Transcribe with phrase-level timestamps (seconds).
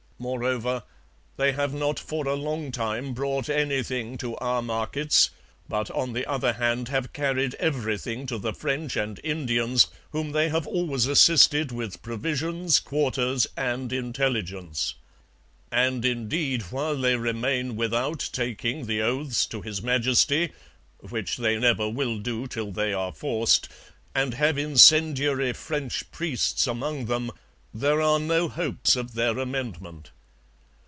[0.21, 0.83] Moreover,
[1.37, 5.31] 'They have not for a long time brought anything to our markets,
[5.67, 10.49] but on the other hand have carried everything to the French and Indians whom they
[10.49, 14.93] have always assisted with provisions, quarters, and intelligence.
[15.71, 20.51] And indeed while they remain without taking the oaths to His Majesty
[20.99, 23.69] (which they never will do till they are forced)
[24.13, 27.31] and have incendiary French priests among them
[27.73, 30.11] there are no hopes of their amendment.